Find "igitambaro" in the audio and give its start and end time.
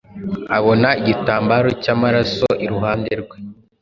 1.01-1.69